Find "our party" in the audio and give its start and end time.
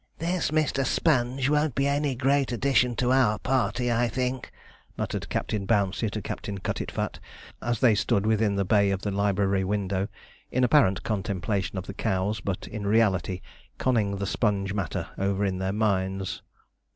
3.11-3.91